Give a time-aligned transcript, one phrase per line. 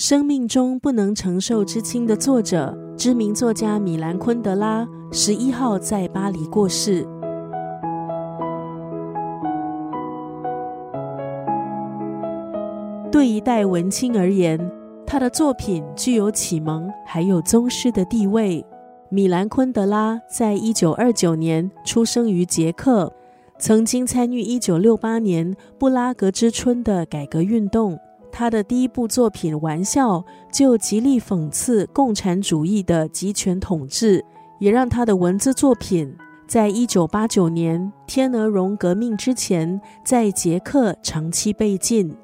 [0.00, 7.06] 生命中不能承受之轻的作者，知名作家米兰昆德拉，十一号在巴黎过世。
[13.12, 14.58] 对一代文青而言，
[15.06, 18.64] 他的作品具有启蒙还有宗师的地位。
[19.10, 23.12] 米兰昆德拉在一九二九年出生于捷克，
[23.58, 27.98] 曾经参与一九六八年布拉格之春的改革运动。
[28.32, 30.18] 他的第一部作品《玩笑》
[30.52, 34.24] 就极力讽刺共产主义的集权统治，
[34.58, 36.16] 也让他的文字作品
[36.46, 42.14] 在一九八九年天鹅绒革命之前在捷克长期被禁。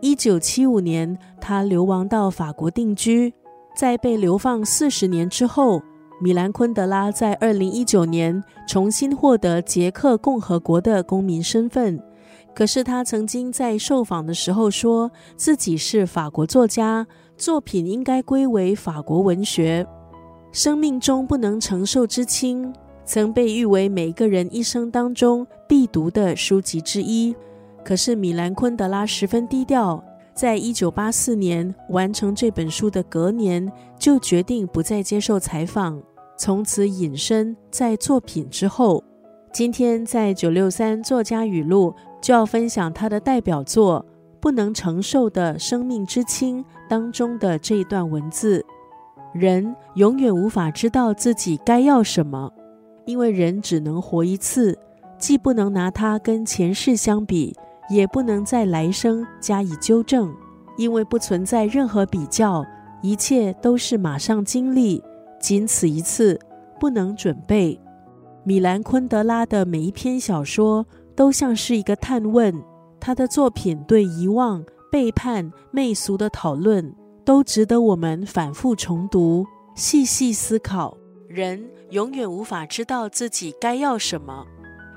[0.00, 3.32] 一九七五年，他流亡到法国定居，
[3.76, 5.80] 在被流放四十年之后，
[6.20, 12.02] 米兰昆德拉在二零一九年重新获得捷克共和国的公民身份。
[12.54, 19.86] 可是他曾经在受访的时候说自己是法国作家，作品应该归为法国文学。
[20.52, 22.70] 生命中不能承受之轻，
[23.04, 27.34] 曾被誉为每个人一生当中必读的书籍之一。
[27.82, 36.00] 可是米兰昆德拉十分低调，在一九八四年完成这本书的隔年，就决定不再接受采访，
[36.36, 39.02] 从此隐身在作品之后。
[39.52, 44.06] 今天在九六三作家语录就要分享他的代表作
[44.40, 48.64] 《不能承受的生命之轻》当中的这一段文字：
[49.34, 52.50] 人永远无法知道自己该要什么，
[53.04, 54.78] 因为人只能活一次，
[55.18, 57.54] 既不能拿它跟前世相比。
[57.90, 60.32] 也不能在来生加以纠正，
[60.78, 62.64] 因为不存在任何比较，
[63.02, 65.02] 一切都是马上经历，
[65.38, 66.38] 仅此一次，
[66.80, 67.78] 不能准备。
[68.44, 72.54] 米兰昆德拉的每一篇小说都像是一个探问，
[73.00, 80.96] 他的作品对遗忘、背叛、媚俗的讨论，都值得我们反复重读、细细思考。
[81.28, 84.46] 人永远无法知道自己该要什么，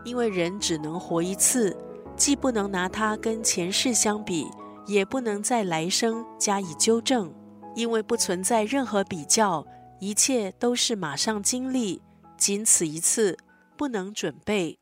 [0.03, 1.76] 因为人只能活一次。
[2.17, 4.47] 既不能拿它跟前世相比，
[4.87, 7.30] 也不能在来生加以纠正，
[7.76, 9.65] 因为不存在任何比较，
[9.99, 12.02] 一切都是马上经历，
[12.37, 13.37] 仅此一次，
[13.76, 14.80] 不能准备。